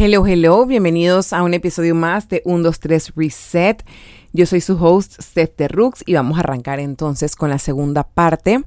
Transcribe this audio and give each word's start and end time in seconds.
Hello, 0.00 0.24
hello, 0.24 0.64
bienvenidos 0.64 1.32
a 1.32 1.42
un 1.42 1.54
episodio 1.54 1.92
más 1.92 2.28
de 2.28 2.40
1, 2.44 2.62
2, 2.62 2.78
3 2.78 3.12
Reset. 3.16 3.84
Yo 4.32 4.46
soy 4.46 4.60
su 4.60 4.74
host, 4.74 5.20
Steph 5.20 5.56
de 5.56 5.66
Rooks, 5.66 6.04
y 6.06 6.14
vamos 6.14 6.36
a 6.36 6.42
arrancar 6.42 6.78
entonces 6.78 7.34
con 7.34 7.50
la 7.50 7.58
segunda 7.58 8.04
parte 8.04 8.62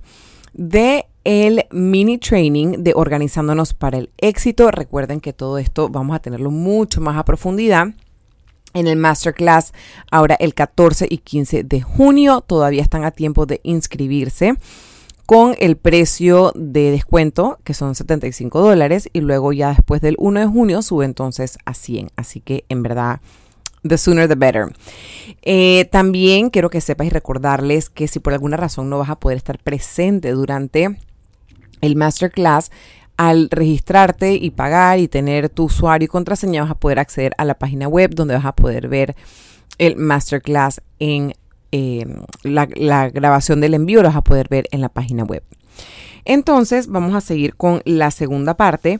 de 0.51 1.05
el 1.23 1.67
mini 1.71 2.17
training 2.17 2.83
de 2.83 2.91
organizándonos 2.93 3.73
para 3.73 3.99
el 3.99 4.09
éxito. 4.17 4.71
Recuerden 4.71 5.21
que 5.21 5.31
todo 5.31 5.57
esto 5.57 5.87
vamos 5.87 6.17
a 6.17 6.19
tenerlo 6.19 6.51
mucho 6.51 6.99
más 6.99 7.17
a 7.17 7.23
profundidad 7.23 7.87
en 8.73 8.87
el 8.87 8.97
masterclass 8.97 9.71
ahora 10.11 10.35
el 10.37 10.53
14 10.53 11.07
y 11.09 11.19
15 11.19 11.63
de 11.63 11.81
junio. 11.81 12.41
Todavía 12.41 12.81
están 12.81 13.05
a 13.05 13.11
tiempo 13.11 13.45
de 13.45 13.61
inscribirse 13.63 14.57
con 15.25 15.55
el 15.59 15.77
precio 15.77 16.51
de 16.55 16.91
descuento, 16.91 17.59
que 17.63 17.73
son 17.73 17.95
75 17.95 18.59
dólares, 18.61 19.09
y 19.13 19.21
luego 19.21 19.53
ya 19.53 19.69
después 19.69 20.01
del 20.01 20.15
1 20.17 20.39
de 20.41 20.45
junio 20.47 20.81
sube 20.81 21.05
entonces 21.05 21.57
a 21.65 21.73
100. 21.73 22.09
Así 22.15 22.41
que 22.41 22.65
en 22.69 22.83
verdad, 22.83 23.21
the 23.87 23.97
sooner 23.97 24.27
the 24.27 24.35
better. 24.35 24.73
Eh, 25.41 25.87
también 25.91 26.49
quiero 26.49 26.69
que 26.69 26.81
sepas 26.81 27.07
y 27.07 27.09
recordarles 27.09 27.89
que 27.89 28.07
si 28.07 28.19
por 28.19 28.33
alguna 28.33 28.57
razón 28.57 28.89
no 28.89 28.99
vas 28.99 29.09
a 29.09 29.19
poder 29.19 29.37
estar 29.37 29.59
presente 29.59 30.31
durante 30.31 30.97
el 31.81 31.95
masterclass, 31.95 32.71
al 33.17 33.49
registrarte 33.51 34.33
y 34.33 34.49
pagar 34.49 34.99
y 34.99 35.07
tener 35.07 35.49
tu 35.49 35.65
usuario 35.65 36.05
y 36.05 36.07
contraseña 36.07 36.63
vas 36.63 36.71
a 36.71 36.75
poder 36.75 36.97
acceder 36.97 37.33
a 37.37 37.45
la 37.45 37.55
página 37.55 37.87
web 37.87 38.15
donde 38.15 38.33
vas 38.33 38.45
a 38.45 38.55
poder 38.55 38.87
ver 38.87 39.15
el 39.77 39.95
masterclass 39.95 40.81
en 40.97 41.35
eh, 41.71 42.05
la, 42.43 42.65
grabación 42.65 43.61
del 43.61 43.73
envío 43.73 44.01
lo 44.01 44.09
vas 44.09 44.17
a 44.17 44.23
poder 44.23 44.47
ver 44.49 44.67
en 44.71 44.81
la 44.81 44.89
página 44.89 45.23
web. 45.23 45.43
Entonces 46.25 46.87
vamos 46.87 47.15
a 47.15 47.21
seguir 47.21 47.55
con 47.55 47.81
la 47.85 48.11
segunda 48.11 48.55
parte 48.55 48.99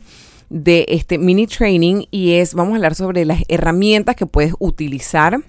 de 0.50 0.84
este 0.88 1.18
mini 1.18 1.46
training 1.46 2.04
y 2.10 2.32
es, 2.32 2.54
vamos 2.54 2.72
a 2.72 2.76
hablar 2.76 2.94
sobre 2.94 3.24
las 3.24 3.42
herramientas 3.48 4.16
que 4.16 4.26
puedes 4.26 4.54
utilizar 4.58 5.40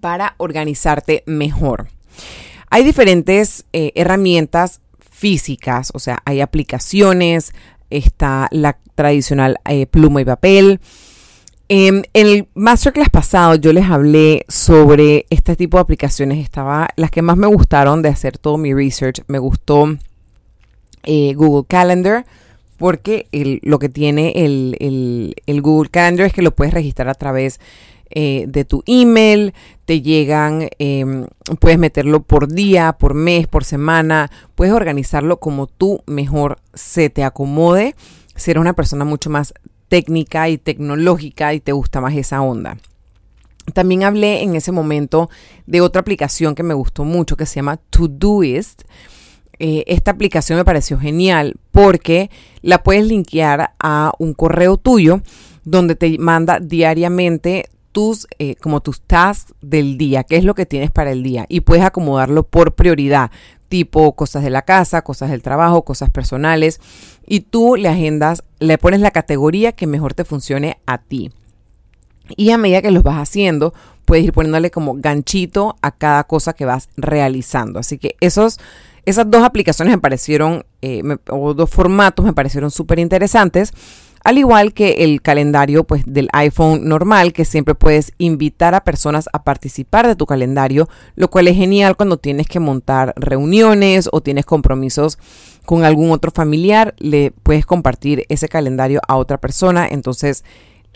para 0.00 0.34
organizarte 0.38 1.22
mejor. 1.26 1.88
Hay 2.70 2.84
diferentes 2.84 3.64
eh, 3.72 3.92
herramientas 3.94 4.80
físicas, 4.98 5.90
o 5.92 5.98
sea, 5.98 6.22
hay 6.24 6.40
aplicaciones, 6.40 7.52
está 7.90 8.48
la 8.52 8.78
tradicional 8.94 9.58
eh, 9.68 9.86
pluma 9.86 10.22
y 10.22 10.24
papel, 10.24 10.80
en 11.72 12.04
el 12.14 12.48
masterclass 12.54 13.10
pasado 13.10 13.54
yo 13.54 13.72
les 13.72 13.88
hablé 13.88 14.44
sobre 14.48 15.26
este 15.30 15.54
tipo 15.54 15.76
de 15.76 15.82
aplicaciones. 15.82 16.38
Estaba 16.38 16.88
las 16.96 17.12
que 17.12 17.22
más 17.22 17.36
me 17.36 17.46
gustaron 17.46 18.02
de 18.02 18.08
hacer 18.08 18.38
todo 18.38 18.58
mi 18.58 18.74
research. 18.74 19.22
Me 19.28 19.38
gustó 19.38 19.96
eh, 21.04 21.32
Google 21.34 21.66
Calendar 21.68 22.26
porque 22.76 23.28
lo 23.62 23.78
que 23.78 23.88
tiene 23.88 24.32
el, 24.34 25.60
Google 25.62 25.90
Calendar 25.90 26.26
es 26.26 26.32
que 26.32 26.42
lo 26.42 26.56
puedes 26.56 26.74
registrar 26.74 27.08
a 27.08 27.14
través 27.14 27.60
eh, 28.10 28.46
de 28.48 28.64
tu 28.64 28.82
email, 28.86 29.54
te 29.84 30.02
llegan, 30.02 30.70
em, 30.80 31.26
puedes 31.60 31.78
meterlo 31.78 32.20
por 32.24 32.52
día, 32.52 32.94
por 32.94 33.14
mes, 33.14 33.46
por 33.46 33.64
semana, 33.64 34.28
puedes 34.56 34.74
organizarlo 34.74 35.38
como 35.38 35.68
tú 35.68 36.02
mejor 36.06 36.58
se 36.74 37.10
te 37.10 37.22
acomode. 37.22 37.94
Ser 38.34 38.58
una 38.58 38.72
persona 38.72 39.04
mucho 39.04 39.30
más 39.30 39.54
técnica 39.90 40.48
y 40.48 40.56
tecnológica 40.56 41.52
y 41.52 41.60
te 41.60 41.72
gusta 41.72 42.00
más 42.00 42.14
esa 42.14 42.40
onda. 42.40 42.78
También 43.74 44.04
hablé 44.04 44.42
en 44.42 44.54
ese 44.54 44.72
momento 44.72 45.28
de 45.66 45.80
otra 45.80 46.00
aplicación 46.00 46.54
que 46.54 46.62
me 46.62 46.74
gustó 46.74 47.04
mucho 47.04 47.36
que 47.36 47.44
se 47.44 47.56
llama 47.56 47.76
Todoist. 47.90 48.82
Eh, 49.58 49.84
esta 49.88 50.12
aplicación 50.12 50.58
me 50.58 50.64
pareció 50.64 50.98
genial 50.98 51.56
porque 51.72 52.30
la 52.62 52.82
puedes 52.84 53.04
linkear 53.04 53.72
a 53.80 54.12
un 54.18 54.32
correo 54.32 54.76
tuyo 54.76 55.22
donde 55.64 55.96
te 55.96 56.16
manda 56.18 56.60
diariamente 56.60 57.68
tus 57.90 58.28
eh, 58.38 58.54
como 58.54 58.80
tus 58.80 59.00
tasks 59.00 59.54
del 59.60 59.98
día, 59.98 60.22
qué 60.22 60.36
es 60.36 60.44
lo 60.44 60.54
que 60.54 60.66
tienes 60.66 60.92
para 60.92 61.10
el 61.10 61.24
día 61.24 61.46
y 61.48 61.62
puedes 61.62 61.84
acomodarlo 61.84 62.44
por 62.44 62.76
prioridad, 62.76 63.32
tipo 63.70 64.14
cosas 64.14 64.42
de 64.42 64.50
la 64.50 64.62
casa, 64.62 65.00
cosas 65.00 65.30
del 65.30 65.40
trabajo, 65.40 65.84
cosas 65.84 66.10
personales, 66.10 66.80
y 67.26 67.40
tú 67.40 67.76
le 67.76 67.88
agendas, 67.88 68.42
le 68.58 68.76
pones 68.76 69.00
la 69.00 69.12
categoría 69.12 69.72
que 69.72 69.86
mejor 69.86 70.12
te 70.12 70.26
funcione 70.26 70.78
a 70.84 70.98
ti. 70.98 71.30
Y 72.36 72.50
a 72.50 72.58
medida 72.58 72.82
que 72.82 72.90
los 72.90 73.02
vas 73.02 73.16
haciendo, 73.16 73.72
puedes 74.04 74.24
ir 74.24 74.32
poniéndole 74.32 74.70
como 74.70 74.94
ganchito 74.96 75.76
a 75.82 75.92
cada 75.92 76.24
cosa 76.24 76.52
que 76.52 76.64
vas 76.64 76.88
realizando. 76.96 77.78
Así 77.78 77.96
que 77.96 78.16
esos, 78.20 78.58
esas 79.06 79.30
dos 79.30 79.44
aplicaciones 79.44 79.94
me 79.94 80.00
parecieron, 80.00 80.66
eh, 80.82 81.02
o 81.30 81.54
dos 81.54 81.70
formatos 81.70 82.24
me 82.24 82.32
parecieron 82.32 82.70
súper 82.70 82.98
interesantes 82.98 83.72
al 84.22 84.38
igual 84.38 84.74
que 84.74 85.04
el 85.04 85.22
calendario 85.22 85.84
pues, 85.84 86.02
del 86.06 86.28
iPhone 86.32 86.88
normal, 86.88 87.32
que 87.32 87.44
siempre 87.44 87.74
puedes 87.74 88.12
invitar 88.18 88.74
a 88.74 88.84
personas 88.84 89.28
a 89.32 89.44
participar 89.44 90.06
de 90.06 90.16
tu 90.16 90.26
calendario, 90.26 90.88
lo 91.16 91.30
cual 91.30 91.48
es 91.48 91.56
genial 91.56 91.96
cuando 91.96 92.18
tienes 92.18 92.46
que 92.46 92.60
montar 92.60 93.14
reuniones 93.16 94.08
o 94.12 94.20
tienes 94.20 94.44
compromisos 94.44 95.18
con 95.64 95.84
algún 95.84 96.10
otro 96.10 96.30
familiar, 96.30 96.94
le 96.98 97.30
puedes 97.30 97.64
compartir 97.64 98.26
ese 98.28 98.48
calendario 98.48 99.00
a 99.08 99.16
otra 99.16 99.38
persona, 99.38 99.88
entonces 99.88 100.44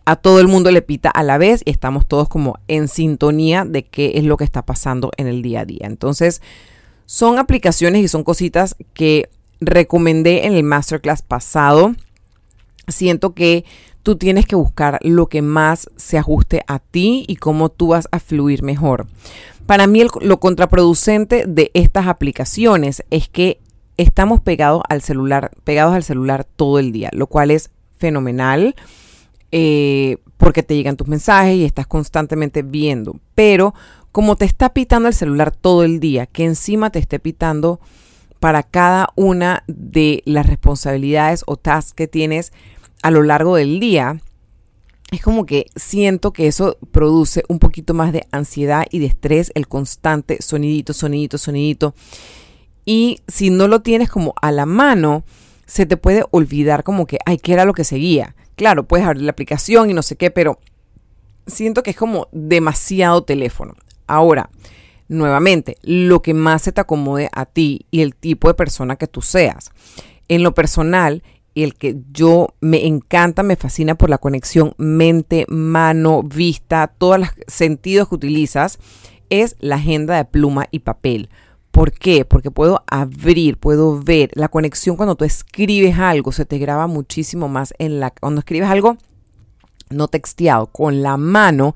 a 0.04 0.16
todo 0.16 0.40
el 0.40 0.48
mundo 0.48 0.70
le 0.70 0.82
pita 0.82 1.08
a 1.08 1.22
la 1.22 1.38
vez 1.38 1.62
y 1.64 1.70
estamos 1.70 2.06
todos 2.06 2.28
como 2.28 2.58
en 2.68 2.88
sintonía 2.88 3.64
de 3.64 3.84
qué 3.84 4.12
es 4.16 4.24
lo 4.24 4.36
que 4.36 4.44
está 4.44 4.62
pasando 4.62 5.10
en 5.16 5.28
el 5.28 5.40
día 5.40 5.60
a 5.60 5.64
día. 5.64 5.86
Entonces, 5.86 6.42
son 7.06 7.38
aplicaciones 7.38 8.02
y 8.02 8.08
son 8.08 8.22
cositas 8.22 8.76
que 8.92 9.30
recomendé 9.60 10.46
en 10.46 10.52
el 10.54 10.62
masterclass 10.62 11.22
pasado 11.22 11.94
siento 12.88 13.34
que 13.34 13.64
tú 14.02 14.16
tienes 14.16 14.46
que 14.46 14.56
buscar 14.56 14.98
lo 15.02 15.28
que 15.28 15.42
más 15.42 15.88
se 15.96 16.18
ajuste 16.18 16.62
a 16.66 16.78
ti 16.78 17.24
y 17.26 17.36
cómo 17.36 17.70
tú 17.70 17.88
vas 17.88 18.06
a 18.12 18.20
fluir 18.20 18.62
mejor. 18.62 19.06
Para 19.66 19.86
mí 19.86 20.02
lo 20.20 20.40
contraproducente 20.40 21.44
de 21.46 21.70
estas 21.74 22.06
aplicaciones 22.06 23.02
es 23.10 23.28
que 23.28 23.60
estamos 23.96 24.40
pegados 24.40 24.82
al 24.88 25.00
celular, 25.00 25.52
pegados 25.64 25.94
al 25.94 26.04
celular 26.04 26.44
todo 26.44 26.78
el 26.78 26.92
día, 26.92 27.08
lo 27.12 27.26
cual 27.26 27.50
es 27.50 27.70
fenomenal 27.96 28.74
eh, 29.52 30.18
porque 30.36 30.62
te 30.62 30.74
llegan 30.74 30.96
tus 30.96 31.08
mensajes 31.08 31.56
y 31.56 31.64
estás 31.64 31.86
constantemente 31.86 32.62
viendo. 32.62 33.18
Pero 33.34 33.74
como 34.12 34.36
te 34.36 34.44
está 34.44 34.74
pitando 34.74 35.08
el 35.08 35.14
celular 35.14 35.50
todo 35.50 35.84
el 35.84 35.98
día, 35.98 36.26
que 36.26 36.44
encima 36.44 36.90
te 36.90 36.98
esté 36.98 37.18
pitando 37.18 37.80
para 38.40 38.62
cada 38.62 39.08
una 39.16 39.64
de 39.66 40.22
las 40.26 40.46
responsabilidades 40.46 41.44
o 41.46 41.56
tasks 41.56 41.94
que 41.94 42.06
tienes 42.06 42.52
a 43.04 43.10
lo 43.10 43.22
largo 43.22 43.56
del 43.56 43.80
día, 43.80 44.18
es 45.12 45.20
como 45.20 45.44
que 45.44 45.66
siento 45.76 46.32
que 46.32 46.46
eso 46.46 46.78
produce 46.90 47.44
un 47.48 47.58
poquito 47.58 47.92
más 47.92 48.14
de 48.14 48.26
ansiedad 48.32 48.86
y 48.90 48.98
de 48.98 49.04
estrés, 49.04 49.52
el 49.54 49.68
constante 49.68 50.40
sonidito, 50.40 50.94
sonidito, 50.94 51.36
sonidito. 51.36 51.94
Y 52.86 53.20
si 53.28 53.50
no 53.50 53.68
lo 53.68 53.82
tienes 53.82 54.08
como 54.08 54.32
a 54.40 54.50
la 54.52 54.64
mano, 54.64 55.22
se 55.66 55.84
te 55.84 55.98
puede 55.98 56.24
olvidar 56.30 56.82
como 56.82 57.06
que, 57.06 57.18
ay, 57.26 57.36
¿qué 57.36 57.52
era 57.52 57.66
lo 57.66 57.74
que 57.74 57.84
seguía? 57.84 58.34
Claro, 58.56 58.88
puedes 58.88 59.06
abrir 59.06 59.24
la 59.24 59.32
aplicación 59.32 59.90
y 59.90 59.92
no 59.92 60.00
sé 60.00 60.16
qué, 60.16 60.30
pero 60.30 60.58
siento 61.46 61.82
que 61.82 61.90
es 61.90 61.96
como 61.96 62.28
demasiado 62.32 63.22
teléfono. 63.22 63.74
Ahora, 64.06 64.48
nuevamente, 65.08 65.76
lo 65.82 66.22
que 66.22 66.32
más 66.32 66.62
se 66.62 66.72
te 66.72 66.80
acomode 66.80 67.28
a 67.34 67.44
ti 67.44 67.84
y 67.90 68.00
el 68.00 68.14
tipo 68.14 68.48
de 68.48 68.54
persona 68.54 68.96
que 68.96 69.08
tú 69.08 69.20
seas. 69.20 69.72
En 70.28 70.42
lo 70.42 70.54
personal, 70.54 71.22
y 71.54 71.62
el 71.62 71.74
que 71.74 71.96
yo 72.12 72.48
me 72.60 72.86
encanta, 72.86 73.42
me 73.42 73.56
fascina 73.56 73.94
por 73.94 74.10
la 74.10 74.18
conexión 74.18 74.74
mente, 74.76 75.46
mano, 75.48 76.22
vista, 76.22 76.88
todos 76.98 77.20
los 77.20 77.28
sentidos 77.46 78.08
que 78.08 78.16
utilizas, 78.16 78.78
es 79.30 79.56
la 79.60 79.76
agenda 79.76 80.16
de 80.16 80.24
pluma 80.24 80.66
y 80.70 80.80
papel. 80.80 81.30
¿Por 81.70 81.92
qué? 81.92 82.24
Porque 82.24 82.50
puedo 82.50 82.84
abrir, 82.86 83.56
puedo 83.58 84.00
ver 84.00 84.30
la 84.34 84.48
conexión 84.48 84.96
cuando 84.96 85.16
tú 85.16 85.24
escribes 85.24 85.98
algo, 85.98 86.32
se 86.32 86.44
te 86.44 86.58
graba 86.58 86.86
muchísimo 86.86 87.48
más 87.48 87.74
en 87.78 88.00
la... 88.00 88.10
Cuando 88.10 88.40
escribes 88.40 88.68
algo 88.68 88.96
no 89.90 90.08
texteado, 90.08 90.66
con 90.66 91.02
la 91.02 91.16
mano, 91.16 91.74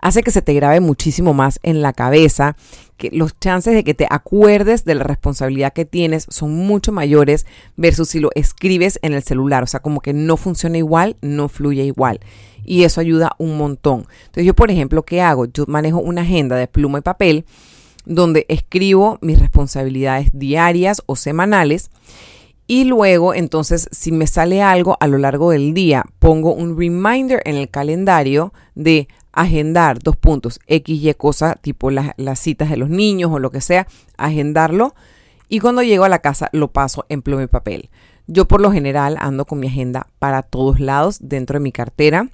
hace 0.00 0.22
que 0.22 0.30
se 0.30 0.42
te 0.42 0.54
grabe 0.54 0.80
muchísimo 0.80 1.34
más 1.34 1.58
en 1.62 1.82
la 1.82 1.92
cabeza, 1.92 2.56
que 2.96 3.10
los 3.12 3.38
chances 3.38 3.74
de 3.74 3.84
que 3.84 3.94
te 3.94 4.06
acuerdes 4.08 4.84
de 4.84 4.94
la 4.94 5.04
responsabilidad 5.04 5.72
que 5.72 5.84
tienes 5.84 6.26
son 6.28 6.54
mucho 6.54 6.92
mayores 6.92 7.46
versus 7.76 8.08
si 8.08 8.20
lo 8.20 8.30
escribes 8.34 8.98
en 9.02 9.14
el 9.14 9.22
celular, 9.22 9.62
o 9.62 9.66
sea, 9.66 9.80
como 9.80 10.00
que 10.00 10.12
no 10.12 10.36
funciona 10.36 10.78
igual, 10.78 11.16
no 11.22 11.48
fluye 11.48 11.84
igual. 11.84 12.20
Y 12.64 12.84
eso 12.84 13.00
ayuda 13.00 13.34
un 13.38 13.56
montón. 13.56 14.06
Entonces 14.26 14.44
yo, 14.44 14.54
por 14.54 14.70
ejemplo, 14.70 15.02
¿qué 15.04 15.22
hago? 15.22 15.46
Yo 15.46 15.64
manejo 15.66 15.98
una 15.98 16.22
agenda 16.22 16.56
de 16.56 16.68
pluma 16.68 16.98
y 16.98 17.02
papel 17.02 17.44
donde 18.04 18.46
escribo 18.48 19.18
mis 19.22 19.38
responsabilidades 19.38 20.28
diarias 20.32 21.02
o 21.06 21.16
semanales 21.16 21.90
y 22.70 22.84
luego, 22.84 23.34
entonces, 23.34 23.88
si 23.90 24.12
me 24.12 24.28
sale 24.28 24.62
algo 24.62 24.96
a 25.00 25.08
lo 25.08 25.18
largo 25.18 25.50
del 25.50 25.74
día, 25.74 26.04
pongo 26.20 26.54
un 26.54 26.78
reminder 26.78 27.42
en 27.44 27.56
el 27.56 27.68
calendario 27.68 28.54
de 28.76 29.08
agendar 29.32 29.98
dos 29.98 30.16
puntos, 30.16 30.60
X, 30.66 31.02
Y 31.02 31.14
cosa, 31.14 31.54
tipo 31.54 31.90
las, 31.90 32.14
citas 32.38 32.70
de 32.70 32.76
los 32.76 32.90
niños 32.90 33.30
o 33.32 33.38
lo 33.38 33.50
que 33.50 33.60
sea, 33.60 33.86
agendarlo. 34.16 34.94
Y 35.48 35.60
cuando 35.60 35.82
llego 35.82 36.04
a 36.04 36.08
la 36.08 36.20
casa 36.20 36.48
lo 36.52 36.68
paso 36.68 37.06
en 37.08 37.22
pluma 37.22 37.42
y 37.42 37.46
papel. 37.46 37.90
Yo 38.26 38.46
por 38.46 38.60
lo 38.60 38.70
general 38.70 39.16
ando 39.18 39.44
con 39.44 39.58
mi 39.58 39.66
agenda 39.66 40.06
para 40.18 40.42
todos 40.42 40.78
lados 40.78 41.18
dentro 41.20 41.58
de 41.58 41.64
mi 41.64 41.72
cartera. 41.72 42.28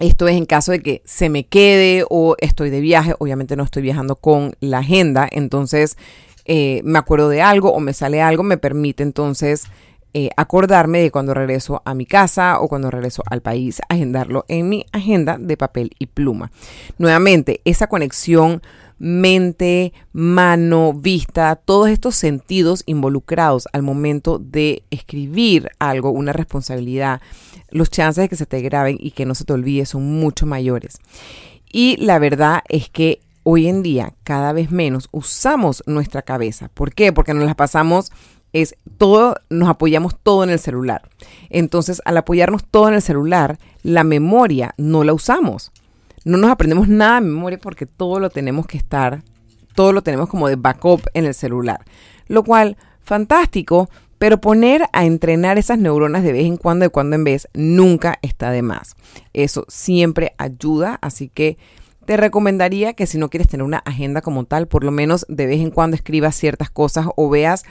Esto 0.00 0.26
es 0.26 0.36
en 0.36 0.44
caso 0.44 0.72
de 0.72 0.80
que 0.80 1.02
se 1.04 1.28
me 1.28 1.46
quede 1.46 2.04
o 2.10 2.34
estoy 2.38 2.70
de 2.70 2.80
viaje. 2.80 3.14
Obviamente 3.20 3.54
no 3.54 3.62
estoy 3.62 3.82
viajando 3.82 4.16
con 4.16 4.56
la 4.58 4.78
agenda. 4.78 5.28
Entonces 5.30 5.96
eh, 6.46 6.80
me 6.84 6.98
acuerdo 6.98 7.28
de 7.28 7.42
algo 7.42 7.72
o 7.72 7.78
me 7.78 7.92
sale 7.92 8.20
algo. 8.20 8.42
Me 8.42 8.56
permite 8.56 9.04
entonces 9.04 9.68
eh, 10.14 10.30
acordarme 10.36 11.00
de 11.00 11.10
cuando 11.10 11.34
regreso 11.34 11.82
a 11.84 11.92
mi 11.92 12.06
casa 12.06 12.60
o 12.60 12.68
cuando 12.68 12.90
regreso 12.90 13.22
al 13.28 13.42
país. 13.42 13.80
Agendarlo 13.88 14.44
en 14.48 14.68
mi 14.68 14.86
agenda 14.92 15.38
de 15.38 15.56
papel 15.56 15.90
y 15.98 16.06
pluma. 16.06 16.52
Nuevamente, 16.98 17.60
esa 17.64 17.88
conexión 17.88 18.62
mente, 18.98 19.92
mano, 20.12 20.92
vista, 20.92 21.56
todos 21.56 21.88
estos 21.88 22.14
sentidos 22.14 22.84
involucrados 22.86 23.66
al 23.72 23.82
momento 23.82 24.38
de 24.38 24.84
escribir 24.90 25.70
algo, 25.78 26.10
una 26.10 26.32
responsabilidad, 26.32 27.20
los 27.70 27.90
chances 27.90 28.22
de 28.22 28.28
que 28.28 28.36
se 28.36 28.46
te 28.46 28.60
graben 28.62 28.96
y 29.00 29.10
que 29.10 29.26
no 29.26 29.34
se 29.34 29.44
te 29.44 29.52
olvide 29.52 29.84
son 29.84 30.04
mucho 30.04 30.46
mayores. 30.46 31.00
Y 31.72 31.96
la 31.96 32.20
verdad 32.20 32.62
es 32.68 32.88
que 32.88 33.20
hoy 33.42 33.66
en 33.66 33.82
día 33.82 34.14
cada 34.22 34.52
vez 34.52 34.70
menos 34.70 35.08
usamos 35.10 35.82
nuestra 35.86 36.22
cabeza. 36.22 36.70
¿Por 36.72 36.94
qué? 36.94 37.12
Porque 37.12 37.34
nos 37.34 37.44
la 37.44 37.54
pasamos 37.54 38.12
es 38.54 38.76
todo, 38.96 39.36
nos 39.50 39.68
apoyamos 39.68 40.16
todo 40.18 40.44
en 40.44 40.48
el 40.48 40.58
celular. 40.58 41.10
Entonces, 41.50 42.00
al 42.06 42.16
apoyarnos 42.16 42.64
todo 42.64 42.88
en 42.88 42.94
el 42.94 43.02
celular, 43.02 43.58
la 43.82 44.04
memoria 44.04 44.72
no 44.78 45.04
la 45.04 45.12
usamos 45.12 45.70
no 46.24 46.38
nos 46.38 46.50
aprendemos 46.50 46.88
nada 46.88 47.20
de 47.20 47.26
memoria 47.26 47.58
porque 47.58 47.86
todo 47.86 48.18
lo 48.18 48.30
tenemos 48.30 48.66
que 48.66 48.78
estar, 48.78 49.22
todo 49.74 49.92
lo 49.92 50.02
tenemos 50.02 50.28
como 50.28 50.48
de 50.48 50.56
backup 50.56 51.02
en 51.12 51.26
el 51.26 51.34
celular. 51.34 51.80
Lo 52.26 52.42
cual, 52.42 52.76
fantástico, 53.02 53.90
pero 54.18 54.40
poner 54.40 54.86
a 54.92 55.04
entrenar 55.04 55.58
esas 55.58 55.78
neuronas 55.78 56.22
de 56.22 56.32
vez 56.32 56.46
en 56.46 56.56
cuando, 56.56 56.84
de 56.84 56.88
cuando 56.88 57.16
en 57.16 57.24
vez, 57.24 57.48
nunca 57.52 58.18
está 58.22 58.50
de 58.50 58.62
más. 58.62 58.96
Eso 59.34 59.66
siempre 59.68 60.34
ayuda, 60.38 60.98
así 61.02 61.28
que 61.28 61.58
te 62.06 62.16
recomendaría 62.16 62.94
que 62.94 63.06
si 63.06 63.18
no 63.18 63.28
quieres 63.28 63.48
tener 63.48 63.64
una 63.64 63.78
agenda 63.78 64.22
como 64.22 64.44
tal, 64.44 64.66
por 64.66 64.84
lo 64.84 64.90
menos 64.90 65.26
de 65.28 65.46
vez 65.46 65.60
en 65.60 65.70
cuando 65.70 65.94
escribas 65.94 66.36
ciertas 66.36 66.70
cosas 66.70 67.06
o 67.16 67.28
veas 67.28 67.64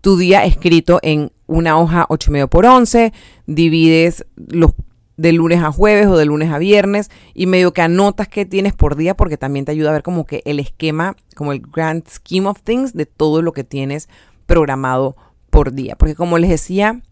tu 0.00 0.16
día 0.16 0.44
escrito 0.44 0.98
en 1.02 1.32
una 1.46 1.78
hoja 1.78 2.06
8,5 2.08 2.48
por 2.48 2.66
11, 2.66 3.12
divides 3.46 4.26
los 4.36 4.72
de 5.20 5.32
lunes 5.34 5.62
a 5.62 5.70
jueves 5.70 6.06
o 6.06 6.16
de 6.16 6.24
lunes 6.24 6.50
a 6.50 6.58
viernes 6.58 7.10
y 7.34 7.46
medio 7.46 7.74
que 7.74 7.82
anotas 7.82 8.26
qué 8.26 8.46
tienes 8.46 8.72
por 8.72 8.96
día 8.96 9.14
porque 9.14 9.36
también 9.36 9.66
te 9.66 9.72
ayuda 9.72 9.90
a 9.90 9.92
ver 9.92 10.02
como 10.02 10.24
que 10.24 10.40
el 10.46 10.58
esquema, 10.58 11.14
como 11.36 11.52
el 11.52 11.60
grand 11.60 12.08
scheme 12.08 12.48
of 12.48 12.62
things 12.62 12.94
de 12.94 13.04
todo 13.04 13.42
lo 13.42 13.52
que 13.52 13.62
tienes 13.62 14.08
programado 14.46 15.16
por 15.50 15.72
día. 15.72 15.94
Porque 15.96 16.14
como 16.14 16.38
les 16.38 16.48
decía 16.48 17.02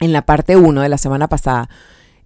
en 0.00 0.12
la 0.12 0.22
parte 0.22 0.56
1 0.56 0.80
de 0.80 0.88
la 0.88 0.98
semana 0.98 1.28
pasada, 1.28 1.70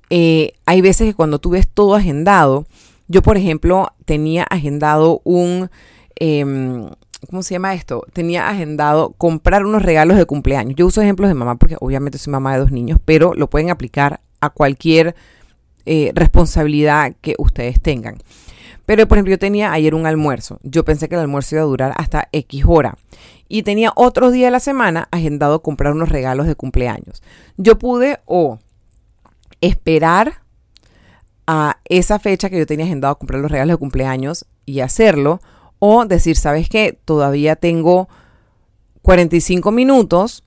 eh, 0.09 0.55
hay 0.65 0.81
veces 0.81 1.09
que 1.09 1.15
cuando 1.15 1.39
tú 1.39 1.51
ves 1.51 1.69
todo 1.69 1.95
agendado, 1.97 2.65
yo 3.07 3.21
por 3.21 3.37
ejemplo 3.37 3.93
tenía 4.07 4.45
agendado 4.45 5.21
un... 5.25 5.71
Em, 6.17 6.89
¿cómo 7.29 7.43
se 7.43 7.55
llama 7.55 7.75
esto? 7.75 8.05
Tenía 8.13 8.49
agendado 8.49 9.11
comprar 9.19 9.65
unos 9.65 9.83
regalos 9.83 10.17
de 10.17 10.27
cumpleaños. 10.27 10.75
Yo 10.77 10.87
uso 10.87 11.03
ejemplos 11.03 11.29
de 11.29 11.35
mamá 11.35 11.57
porque 11.57 11.77
obviamente 11.81 12.19
soy 12.19 12.33
mamá 12.33 12.55
de 12.55 12.61
dos 12.61 12.73
niños, 12.73 12.99
pero 13.05 13.35
lo 13.35 13.51
pueden 13.51 13.71
aplicar 13.71 14.21
a 14.41 14.51
cualquier 14.51 15.15
eh, 15.87 16.13
responsabilidad 16.15 17.15
que 17.21 17.35
ustedes 17.39 17.81
tengan. 17.81 18.19
Pero, 18.87 19.07
por 19.07 19.19
ejemplo, 19.19 19.31
yo 19.31 19.39
tenía 19.39 19.73
ayer 19.73 19.95
un 19.95 20.07
almuerzo. 20.07 20.59
Yo 20.63 20.85
pensé 20.85 21.09
que 21.09 21.15
el 21.15 21.21
almuerzo 21.21 21.55
iba 21.55 21.63
a 21.63 21.67
durar 21.67 21.95
hasta 21.97 22.29
X 22.33 22.65
hora. 22.67 22.97
Y 23.49 23.63
tenía 23.63 23.93
otro 23.95 24.31
día 24.31 24.47
de 24.47 24.51
la 24.51 24.61
semana 24.61 25.07
agendado 25.13 25.63
comprar 25.63 25.93
unos 25.93 26.09
regalos 26.09 26.47
de 26.47 26.57
cumpleaños. 26.57 27.23
Yo 27.57 27.79
pude 27.79 28.19
o 28.25 28.59
esperar 29.61 30.43
a 31.47 31.79
esa 31.85 32.19
fecha 32.19 32.51
que 32.51 32.59
yo 32.59 32.67
tenía 32.67 32.87
agendado 32.87 33.17
comprar 33.17 33.41
los 33.41 33.51
regalos 33.51 33.75
de 33.75 33.79
cumpleaños 33.79 34.47
y 34.67 34.81
hacerlo. 34.81 35.41
O 35.81 36.05
decir, 36.05 36.37
¿sabes 36.37 36.69
qué? 36.69 36.97
Todavía 37.05 37.57
tengo 37.57 38.09
45 39.03 39.73
minutos 39.73 40.45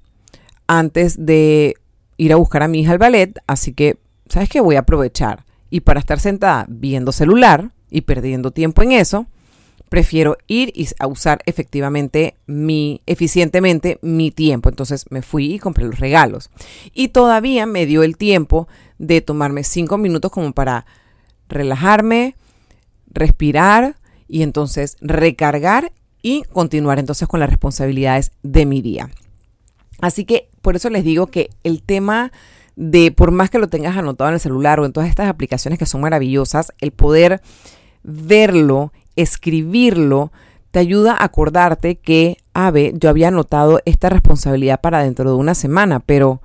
antes 0.67 1.25
de 1.25 1.75
ir 2.17 2.31
a 2.31 2.37
buscar 2.37 2.63
a 2.63 2.67
mi 2.67 2.81
hija 2.81 2.93
al 2.93 2.99
ballet, 2.99 3.37
así 3.47 3.73
que, 3.73 3.97
¿sabes 4.29 4.47
qué? 4.47 4.61
Voy 4.61 4.75
a 4.75 4.81
aprovechar. 4.81 5.43
Y 5.69 5.81
para 5.81 5.99
estar 5.99 6.19
sentada 6.19 6.65
viendo 6.69 7.11
celular 7.11 7.71
y 7.89 8.01
perdiendo 8.01 8.51
tiempo 8.51 8.83
en 8.83 8.91
eso, 8.91 9.25
prefiero 9.89 10.37
ir 10.47 10.71
y 10.75 10.87
a 10.99 11.07
usar 11.07 11.41
efectivamente 11.45 12.35
mi, 12.45 13.01
eficientemente 13.05 13.99
mi 14.01 14.31
tiempo. 14.31 14.69
Entonces 14.69 15.05
me 15.09 15.21
fui 15.21 15.55
y 15.55 15.59
compré 15.59 15.85
los 15.85 15.99
regalos. 15.99 16.49
Y 16.93 17.09
todavía 17.09 17.65
me 17.65 17.85
dio 17.85 18.03
el 18.03 18.17
tiempo 18.17 18.67
de 18.97 19.21
tomarme 19.21 19.63
cinco 19.63 19.97
minutos 19.97 20.31
como 20.31 20.53
para 20.53 20.85
relajarme, 21.49 22.35
respirar 23.11 23.95
y 24.33 24.41
entonces 24.41 24.97
recargar 24.99 25.93
y 26.23 26.41
continuar 26.51 26.97
entonces 26.97 27.27
con 27.27 27.39
las 27.39 27.51
responsabilidades 27.51 28.31
de 28.41 28.65
mi 28.65 28.81
día. 28.81 29.11
Así 30.01 30.25
que 30.25 30.49
por 30.63 30.75
eso 30.75 30.89
les 30.89 31.03
digo 31.03 31.27
que 31.27 31.51
el 31.63 31.83
tema 31.83 32.31
de, 32.75 33.11
por 33.11 33.29
más 33.29 33.51
que 33.51 33.59
lo 33.59 33.67
tengas 33.67 33.95
anotado 33.95 34.29
en 34.29 34.33
el 34.33 34.39
celular 34.39 34.79
o 34.79 34.85
en 34.85 34.91
todas 34.91 35.07
estas 35.07 35.29
aplicaciones 35.29 35.77
que 35.77 35.85
son 35.85 36.01
maravillosas, 36.01 36.73
el 36.79 36.91
poder 36.91 37.41
verlo, 38.01 38.91
escribirlo, 39.15 40.31
te 40.71 40.79
ayuda 40.79 41.13
a 41.13 41.25
acordarte 41.25 41.97
que, 41.97 42.37
Ave, 42.55 42.91
yo 42.95 43.09
había 43.09 43.27
anotado 43.27 43.81
esta 43.85 44.09
responsabilidad 44.09 44.81
para 44.81 45.03
dentro 45.03 45.29
de 45.29 45.37
una 45.37 45.53
semana, 45.53 45.99
pero 45.99 46.41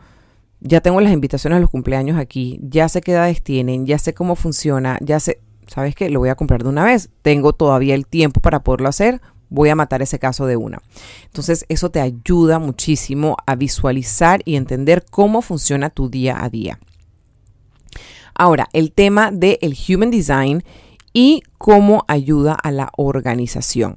ya 0.61 0.82
tengo 0.82 1.00
las 1.00 1.14
invitaciones 1.14 1.56
a 1.56 1.61
los 1.61 1.70
cumpleaños 1.70 2.19
aquí, 2.19 2.61
ya 2.62 2.87
sé 2.90 3.00
qué 3.00 3.12
edades 3.12 3.43
tienen, 3.43 3.87
ya 3.87 3.99
sé 3.99 4.12
cómo 4.12 4.37
funciona, 4.37 4.99
ya 5.00 5.20
sé, 5.20 5.40
¿sabes 5.69 5.94
qué? 5.94 6.11
Lo 6.11 6.19
voy 6.20 6.31
a 6.31 6.35
comprar 6.35 6.62
de 6.62 6.69
una 6.69 6.85
vez. 6.85 7.11
Tengo 7.23 7.53
todavía 7.53 7.94
el 7.94 8.06
tiempo 8.06 8.41
para 8.41 8.62
poderlo 8.62 8.88
hacer 8.88 9.20
voy 9.50 9.69
a 9.69 9.75
matar 9.75 10.03
ese 10.03 10.19
caso 10.19 10.47
de 10.47 10.56
una. 10.56 10.82
Entonces 11.25 11.65
eso 11.69 11.91
te 11.91 12.00
ayuda 12.00 12.59
muchísimo 12.59 13.37
a 13.47 13.55
visualizar 13.55 14.43
y 14.44 14.56
entender 14.56 15.05
cómo 15.11 15.43
funciona 15.43 15.91
tu 15.91 16.09
día 16.09 16.43
a 16.43 16.49
día. 16.49 16.79
Ahora, 18.35 18.69
el 18.73 18.93
tema 18.93 19.31
del 19.32 19.76
Human 19.88 20.11
Design 20.11 20.62
y 21.12 21.43
cómo 21.56 22.05
ayuda 22.06 22.55
a 22.55 22.71
la 22.71 22.91
organización. 22.97 23.97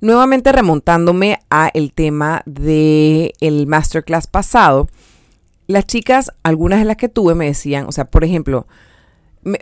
Nuevamente 0.00 0.50
remontándome 0.50 1.38
a 1.50 1.70
el 1.72 1.92
tema 1.92 2.42
del 2.46 3.32
el 3.40 3.66
masterclass 3.66 4.26
pasado, 4.26 4.88
las 5.66 5.86
chicas, 5.86 6.32
algunas 6.42 6.80
de 6.80 6.86
las 6.86 6.96
que 6.96 7.08
tuve 7.08 7.34
me 7.34 7.46
decían, 7.46 7.86
o 7.86 7.92
sea, 7.92 8.06
por 8.06 8.24
ejemplo, 8.24 8.66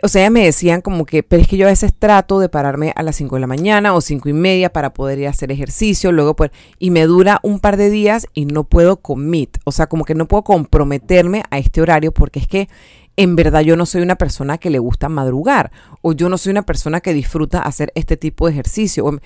o 0.03 0.07
sea, 0.09 0.29
me 0.29 0.43
decían 0.43 0.81
como 0.81 1.05
que, 1.05 1.23
pero 1.23 1.41
es 1.41 1.47
que 1.47 1.55
yo 1.55 1.65
a 1.65 1.69
veces 1.69 1.93
trato 1.97 2.39
de 2.39 2.49
pararme 2.49 2.91
a 2.95 3.03
las 3.03 3.15
5 3.15 3.35
de 3.35 3.41
la 3.41 3.47
mañana 3.47 3.93
o 3.93 4.01
5 4.01 4.27
y 4.27 4.33
media 4.33 4.73
para 4.73 4.93
poder 4.93 5.19
ir 5.19 5.27
a 5.27 5.29
hacer 5.29 5.51
ejercicio, 5.51 6.11
luego 6.11 6.35
pues, 6.35 6.51
y 6.79 6.91
me 6.91 7.05
dura 7.05 7.39
un 7.43 7.59
par 7.59 7.77
de 7.77 7.89
días 7.89 8.27
y 8.33 8.45
no 8.45 8.65
puedo 8.65 8.97
commit, 8.97 9.57
o 9.63 9.71
sea, 9.71 9.87
como 9.87 10.03
que 10.03 10.15
no 10.15 10.27
puedo 10.27 10.43
comprometerme 10.43 11.43
a 11.49 11.59
este 11.59 11.81
horario 11.81 12.11
porque 12.11 12.39
es 12.39 12.47
que 12.47 12.67
en 13.15 13.35
verdad 13.35 13.61
yo 13.61 13.75
no 13.75 13.85
soy 13.85 14.01
una 14.01 14.15
persona 14.15 14.57
que 14.57 14.69
le 14.69 14.79
gusta 14.79 15.09
madrugar 15.09 15.71
o 16.01 16.13
yo 16.13 16.29
no 16.29 16.37
soy 16.37 16.51
una 16.51 16.63
persona 16.63 17.01
que 17.01 17.13
disfruta 17.13 17.59
hacer 17.59 17.91
este 17.95 18.17
tipo 18.17 18.47
de 18.47 18.53
ejercicio. 18.53 19.19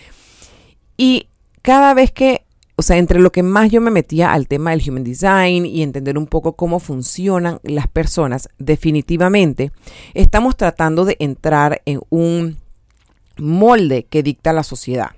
Y 0.97 1.29
cada 1.61 1.93
vez 1.93 2.11
que 2.11 2.45
o 2.75 2.81
sea, 2.81 2.97
entre 2.97 3.19
lo 3.19 3.31
que 3.31 3.43
más 3.43 3.69
yo 3.69 3.81
me 3.81 3.91
metía 3.91 4.33
al 4.33 4.47
tema 4.47 4.71
del 4.71 4.81
human 4.87 5.03
design 5.03 5.65
y 5.65 5.83
entender 5.83 6.17
un 6.17 6.27
poco 6.27 6.55
cómo 6.55 6.79
funcionan 6.79 7.59
las 7.63 7.87
personas, 7.87 8.49
definitivamente 8.57 9.71
estamos 10.13 10.57
tratando 10.57 11.05
de 11.05 11.15
entrar 11.19 11.81
en 11.85 12.01
un 12.09 12.57
molde 13.37 14.05
que 14.05 14.23
dicta 14.23 14.53
la 14.53 14.63
sociedad. 14.63 15.11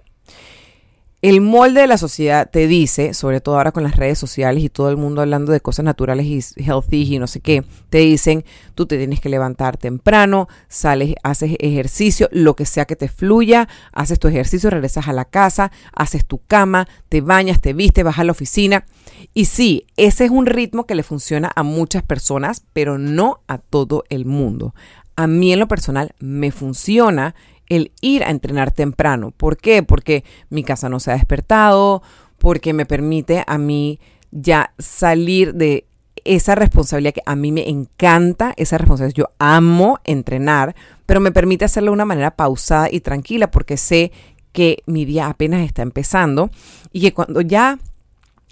El 1.25 1.41
molde 1.41 1.81
de 1.81 1.87
la 1.87 1.97
sociedad 1.97 2.47
te 2.47 2.67
dice, 2.67 3.15
sobre 3.15 3.41
todo 3.41 3.57
ahora 3.57 3.71
con 3.71 3.81
las 3.81 3.95
redes 3.95 4.19
sociales 4.19 4.63
y 4.63 4.69
todo 4.69 4.91
el 4.91 4.97
mundo 4.97 5.21
hablando 5.21 5.51
de 5.51 5.59
cosas 5.59 5.83
naturales 5.83 6.27
y 6.27 6.63
healthy 6.63 7.15
y 7.15 7.17
no 7.17 7.25
sé 7.25 7.39
qué, 7.39 7.65
te 7.89 7.97
dicen, 7.97 8.45
tú 8.75 8.85
te 8.85 8.95
tienes 8.99 9.21
que 9.21 9.29
levantar 9.29 9.75
temprano, 9.75 10.47
sales, 10.67 11.15
haces 11.23 11.55
ejercicio, 11.57 12.29
lo 12.31 12.55
que 12.55 12.67
sea 12.67 12.85
que 12.85 12.95
te 12.95 13.07
fluya, 13.07 13.67
haces 13.91 14.19
tu 14.19 14.27
ejercicio, 14.27 14.69
regresas 14.69 15.07
a 15.07 15.13
la 15.13 15.25
casa, 15.25 15.71
haces 15.95 16.27
tu 16.27 16.41
cama, 16.45 16.87
te 17.09 17.21
bañas, 17.21 17.59
te 17.59 17.73
vistes, 17.73 18.03
vas 18.03 18.19
a 18.19 18.23
la 18.23 18.33
oficina. 18.33 18.85
Y 19.33 19.45
sí, 19.45 19.87
ese 19.97 20.25
es 20.25 20.29
un 20.29 20.45
ritmo 20.45 20.85
que 20.85 20.93
le 20.93 21.01
funciona 21.01 21.51
a 21.55 21.63
muchas 21.63 22.03
personas, 22.03 22.63
pero 22.71 22.99
no 22.99 23.39
a 23.47 23.57
todo 23.57 24.03
el 24.09 24.25
mundo. 24.25 24.75
A 25.15 25.25
mí 25.25 25.51
en 25.51 25.57
lo 25.57 25.67
personal 25.67 26.13
me 26.19 26.51
funciona 26.51 27.33
el 27.69 27.91
ir 28.01 28.23
a 28.23 28.29
entrenar 28.29 28.71
temprano. 28.71 29.31
¿Por 29.31 29.57
qué? 29.57 29.83
Porque 29.83 30.23
mi 30.49 30.63
casa 30.63 30.89
no 30.89 30.99
se 30.99 31.11
ha 31.11 31.15
despertado, 31.15 32.01
porque 32.37 32.73
me 32.73 32.85
permite 32.85 33.43
a 33.47 33.57
mí 33.57 33.99
ya 34.31 34.73
salir 34.77 35.53
de 35.53 35.85
esa 36.23 36.55
responsabilidad 36.55 37.13
que 37.13 37.21
a 37.25 37.35
mí 37.35 37.51
me 37.51 37.69
encanta, 37.69 38.53
esa 38.57 38.77
responsabilidad. 38.77 39.15
Yo 39.15 39.29
amo 39.39 39.99
entrenar, 40.03 40.75
pero 41.05 41.19
me 41.19 41.31
permite 41.31 41.65
hacerlo 41.65 41.91
de 41.91 41.95
una 41.95 42.05
manera 42.05 42.35
pausada 42.35 42.89
y 42.91 42.99
tranquila 42.99 43.51
porque 43.51 43.77
sé 43.77 44.11
que 44.51 44.83
mi 44.85 45.05
día 45.05 45.27
apenas 45.27 45.61
está 45.61 45.81
empezando 45.81 46.49
y 46.91 47.01
que 47.01 47.13
cuando 47.13 47.41
ya 47.41 47.77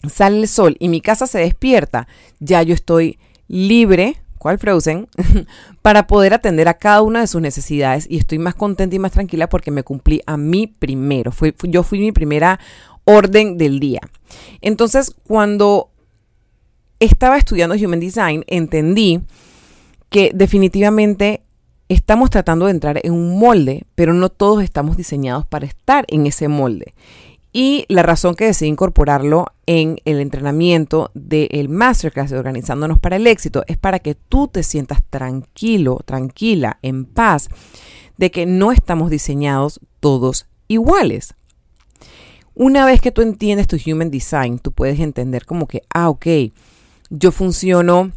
sale 0.08 0.40
el 0.40 0.48
sol 0.48 0.76
y 0.80 0.90
mi 0.90 1.02
casa 1.02 1.28
se 1.28 1.40
despierta, 1.40 2.08
ya 2.40 2.62
yo 2.62 2.74
estoy 2.74 3.18
libre 3.48 4.18
cual 4.44 4.60
para 5.82 6.06
poder 6.06 6.34
atender 6.34 6.68
a 6.68 6.74
cada 6.74 7.02
una 7.02 7.22
de 7.22 7.28
sus 7.28 7.42
necesidades 7.42 8.06
y 8.10 8.18
estoy 8.18 8.40
más 8.40 8.56
contenta 8.56 8.94
y 8.94 9.00
más 9.00 9.14
tranquila 9.14 9.48
porque 9.48 9.72
me 9.72 9.84
cumplí 9.84 10.22
a 10.26 10.36
mí 10.36 10.68
primero. 10.68 11.32
yo 11.64 11.84
fui 11.84 12.00
mi 12.00 12.12
primera 12.12 12.60
orden 13.06 13.58
del 13.58 13.80
día. 13.80 14.02
Entonces, 14.60 15.16
cuando 15.26 15.92
estaba 17.00 17.38
estudiando 17.38 17.76
Human 17.76 18.02
Design, 18.02 18.44
entendí 18.48 19.22
que 20.10 20.32
definitivamente 20.34 21.42
estamos 21.88 22.30
tratando 22.30 22.66
de 22.66 22.72
entrar 22.72 23.00
en 23.02 23.14
un 23.14 23.40
molde, 23.40 23.86
pero 23.96 24.14
no 24.14 24.28
todos 24.28 24.62
estamos 24.62 24.98
diseñados 24.98 25.46
para 25.46 25.66
estar 25.66 26.04
en 26.10 26.28
ese 26.28 26.50
molde. 26.50 26.94
Y 27.56 27.86
la 27.88 28.02
razón 28.02 28.34
que 28.34 28.46
decidí 28.46 28.70
incorporarlo 28.70 29.46
en 29.68 29.98
el 30.06 30.20
entrenamiento 30.20 31.12
del 31.14 31.70
Masterclass 31.70 32.32
de 32.32 32.40
Organizándonos 32.40 33.00
para 33.00 33.18
el 33.18 33.28
Éxito 33.28 33.64
es 33.68 33.78
para 33.78 34.00
que 34.00 34.16
tú 34.16 34.48
te 34.48 34.64
sientas 34.64 35.04
tranquilo, 35.08 36.00
tranquila, 36.04 36.80
en 36.82 37.06
paz, 37.06 37.50
de 38.18 38.32
que 38.32 38.48
no 38.48 38.72
estamos 38.72 39.12
diseñados 39.12 39.80
todos 40.00 40.48
iguales. 40.68 41.36
Una 42.56 42.86
vez 42.88 43.02
que 43.02 43.12
tú 43.12 43.22
entiendes 43.22 43.68
tu 43.68 43.78
Human 43.86 44.10
Design, 44.10 44.58
tú 44.58 44.72
puedes 44.72 45.00
entender 45.00 45.46
como 45.46 45.68
que, 45.68 45.84
ah, 45.94 46.10
ok, 46.10 46.26
yo 47.12 47.32
funciono 47.32 48.12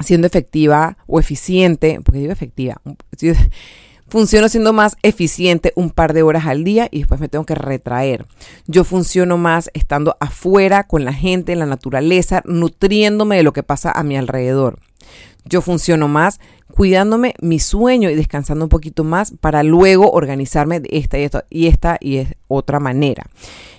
siendo 0.00 0.26
efectiva 0.26 0.96
o 1.06 1.20
eficiente, 1.20 2.00
porque 2.02 2.20
digo 2.20 2.32
efectiva, 2.32 2.80
funciono 4.08 4.48
siendo 4.48 4.72
más 4.72 4.96
eficiente 5.02 5.72
un 5.76 5.90
par 5.90 6.12
de 6.12 6.22
horas 6.22 6.46
al 6.46 6.64
día 6.64 6.88
y 6.90 6.98
después 6.98 7.20
me 7.20 7.28
tengo 7.28 7.44
que 7.44 7.54
retraer. 7.54 8.26
Yo 8.66 8.84
funciono 8.84 9.38
más 9.38 9.70
estando 9.74 10.16
afuera 10.20 10.86
con 10.86 11.04
la 11.04 11.12
gente, 11.12 11.52
en 11.52 11.58
la 11.58 11.66
naturaleza, 11.66 12.42
nutriéndome 12.44 13.36
de 13.36 13.42
lo 13.42 13.52
que 13.52 13.62
pasa 13.62 13.90
a 13.90 14.02
mi 14.02 14.16
alrededor. 14.16 14.78
Yo 15.44 15.60
funciono 15.60 16.08
más 16.08 16.40
cuidándome 16.72 17.34
mi 17.40 17.60
sueño 17.60 18.10
y 18.10 18.14
descansando 18.14 18.64
un 18.64 18.68
poquito 18.68 19.04
más 19.04 19.32
para 19.40 19.62
luego 19.62 20.10
organizarme 20.10 20.80
de 20.80 20.88
esta 20.92 21.18
y 21.18 21.22
esta 21.22 21.44
y 21.50 21.66
esta 21.66 21.98
y 22.00 22.26
otra 22.48 22.80
manera. 22.80 23.26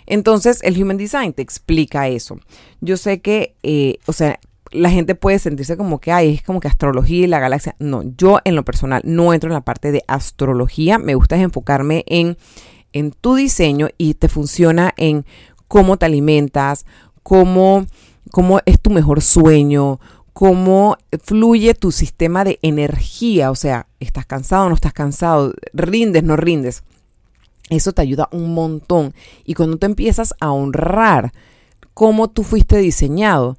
Entonces, 0.05 0.61
el 0.63 0.81
Human 0.81 0.97
Design 0.97 1.33
te 1.33 1.41
explica 1.41 2.07
eso. 2.07 2.39
Yo 2.81 2.95
sé 2.95 3.21
que, 3.21 3.55
eh, 3.63 3.97
o 4.05 4.13
sea, 4.13 4.39
la 4.75 4.89
gente 4.89 5.15
puede 5.15 5.39
sentirse 5.39 5.77
como 5.77 5.99
que, 5.99 6.11
ay, 6.11 6.35
es 6.35 6.43
como 6.43 6.59
que 6.59 6.67
astrología 6.67 7.23
y 7.23 7.27
la 7.27 7.39
galaxia. 7.39 7.75
No, 7.79 8.03
yo 8.17 8.39
en 8.43 8.55
lo 8.55 8.63
personal 8.63 9.01
no 9.05 9.33
entro 9.33 9.49
en 9.49 9.53
la 9.53 9.61
parte 9.61 9.91
de 9.91 10.03
astrología. 10.07 10.97
Me 10.97 11.15
gusta 11.15 11.35
enfocarme 11.37 12.03
en, 12.07 12.37
en 12.93 13.11
tu 13.11 13.35
diseño 13.35 13.89
y 13.97 14.15
te 14.15 14.29
funciona 14.29 14.93
en 14.97 15.25
cómo 15.67 15.97
te 15.97 16.05
alimentas, 16.05 16.85
cómo, 17.23 17.85
cómo 18.31 18.59
es 18.65 18.79
tu 18.79 18.89
mejor 18.89 19.21
sueño, 19.21 19.99
cómo 20.33 20.97
fluye 21.23 21.73
tu 21.73 21.91
sistema 21.91 22.43
de 22.43 22.59
energía. 22.61 23.51
O 23.51 23.55
sea, 23.55 23.87
estás 23.99 24.25
cansado, 24.25 24.69
no 24.69 24.75
estás 24.75 24.93
cansado, 24.93 25.53
rindes, 25.73 26.23
no 26.23 26.35
rindes. 26.35 26.83
Eso 27.69 27.93
te 27.93 28.01
ayuda 28.01 28.29
un 28.31 28.53
montón. 28.53 29.13
Y 29.45 29.55
cuando 29.55 29.77
te 29.77 29.87
empiezas 29.87 30.35
a 30.39 30.51
honrar 30.51 31.33
cómo 31.93 32.29
tú 32.29 32.43
fuiste 32.43 32.77
diseñado, 32.77 33.57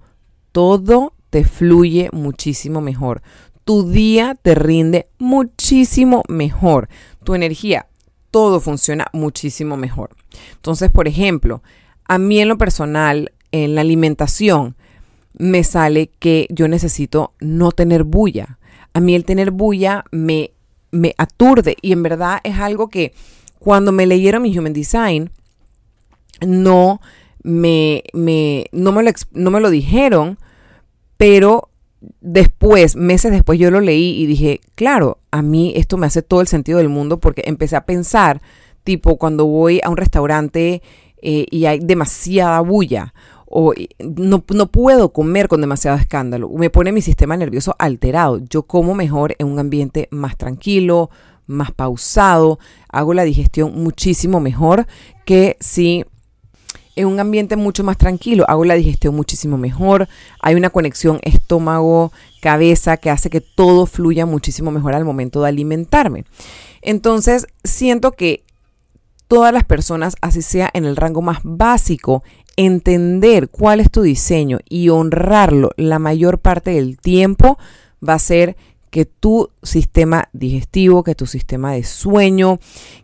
todo 0.57 1.13
te 1.29 1.45
fluye 1.45 2.09
muchísimo 2.13 2.81
mejor. 2.81 3.21
Tu 3.67 3.91
día 3.91 4.39
te 4.41 4.55
rinde 4.55 5.07
muchísimo 5.19 6.23
mejor. 6.29 6.89
Tu 7.25 7.35
energía, 7.35 7.89
todo 8.31 8.59
funciona 8.59 9.09
muchísimo 9.13 9.77
mejor. 9.77 10.17
Entonces, 10.55 10.91
por 10.91 11.09
ejemplo, 11.09 11.63
a 12.09 12.17
mí 12.17 12.41
en 12.41 12.49
lo 12.49 12.57
personal, 12.57 13.33
en 13.53 13.75
la 13.75 13.83
alimentación, 13.83 14.77
me 15.35 15.63
sale 15.63 16.07
que 16.19 16.47
yo 16.49 16.69
necesito 16.69 17.35
no 17.39 17.71
tener 17.71 18.05
bulla. 18.05 18.59
A 18.95 19.01
mí 19.01 19.15
el 19.15 19.27
tener 19.27 19.51
bulla 19.51 20.07
me, 20.11 20.53
me 20.91 21.15
aturde 21.19 21.77
y 21.83 21.93
en 21.93 22.03
verdad 22.03 22.41
es 22.45 22.59
algo 22.59 22.89
que 22.89 23.13
cuando 23.59 23.93
me 23.93 24.07
leyeron 24.07 24.41
mi 24.41 24.59
Human 24.59 24.73
Design, 24.73 25.31
no 26.41 27.03
me, 27.43 28.05
me, 28.15 28.71
no 28.73 28.93
me, 28.93 29.03
lo, 29.03 29.11
no 29.33 29.51
me 29.51 29.61
lo 29.61 29.69
dijeron, 29.69 30.39
pero 31.17 31.71
después, 32.21 32.97
meses 32.97 33.33
después, 33.33 33.59
yo 33.59 33.71
lo 33.71 33.81
leí 33.81 34.21
y 34.21 34.27
dije, 34.27 34.61
claro, 34.75 35.19
a 35.31 35.43
mí 35.43 35.73
esto 35.77 35.97
me 35.97 36.07
hace 36.07 36.23
todo 36.23 36.41
el 36.41 36.49
sentido 36.49 36.79
del 36.79 36.89
mundo 36.89 37.19
porque 37.19 37.43
empecé 37.47 37.77
a 37.77 37.87
pensar, 37.87 38.41
tipo, 38.85 39.17
cuando 39.17 39.47
voy 39.47 39.81
a 39.83 39.91
un 39.91 39.97
restaurante 39.97 40.83
eh, 41.23 41.47
y 41.51 41.67
hay 41.67 41.81
demasiada 41.81 42.61
bulla 42.61 43.15
o 43.49 43.73
no, 44.01 44.45
no, 44.53 44.67
puedo 44.67 45.13
comer 45.13 45.49
con 45.49 45.61
demasiado 45.61 45.97
escándalo, 45.97 46.51
me 46.51 46.69
pone 46.69 46.93
mi 46.93 47.01
sistema 47.01 47.37
nervioso 47.37 47.75
alterado. 47.79 48.39
Yo 48.51 48.65
como 48.65 48.95
mejor 48.95 49.35
en 49.39 49.47
un 49.47 49.59
ambiente 49.59 50.09
más 50.11 50.37
tranquilo, 50.37 51.11
más 51.47 51.71
pausado, 51.71 52.59
hago 52.89 53.15
la 53.15 53.23
digestión 53.23 53.73
muchísimo 53.83 54.41
mejor 54.41 54.87
que 55.25 55.57
si 55.61 56.05
en 56.97 57.07
un 57.07 57.21
ambiente 57.21 57.57
mucho 57.57 57.85
más 57.85 57.99
tranquilo, 57.99 58.45
hago 58.49 58.65
la 58.65 58.75
digestión 58.75 59.15
muchísimo 59.15 59.59
mejor, 59.59 60.09
hay 60.41 60.55
una 60.55 60.71
conexión 60.71 61.21
estómago-cabeza 61.23 62.97
que 62.97 63.11
hace 63.11 63.31
que 63.31 63.41
todo 63.41 63.87
fluya 63.87 64.27
muchísimo 64.27 64.71
mejor 64.71 64.95
al 64.95 65.05
momento 65.05 65.43
de 65.43 65.49
alimentarme. 65.49 66.25
Entonces, 66.83 67.47
siento 67.63 68.13
que 68.13 68.45
todas 69.29 69.53
las 69.53 69.65
personas, 69.65 70.17
así 70.21 70.43
sea 70.43 70.71
en 70.73 70.85
el 70.85 70.97
rango 70.97 71.23
más 71.23 71.41
básico, 71.43 72.23
entender 72.57 73.49
cuál 73.49 73.81
es 73.81 73.91
tu 73.91 74.03
diseño 74.03 74.61
y 74.69 74.89
honrarlo 74.89 75.71
la 75.77 75.99
mayor 75.99 76.39
parte 76.39 76.71
del 76.71 76.99
tiempo 76.99 77.59
va 78.07 78.15
a 78.15 78.19
ser 78.19 78.57
que 78.97 79.05
tu 79.05 79.51
sistema 79.63 80.31
digestivo, 80.33 81.05
que 81.05 81.15
tu 81.15 81.27
sistema 81.27 81.73
de 81.73 81.85
sueño, 81.85 82.61